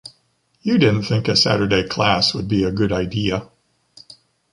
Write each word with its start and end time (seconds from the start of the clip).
You 0.63 0.79
didn't 0.79 1.03
think 1.03 1.27
a 1.27 1.35
Saturday 1.35 1.87
class 1.87 2.33
would 2.33 2.47
be 2.47 2.63
a 2.63 2.71
good 2.71 2.91
idea. 2.91 3.47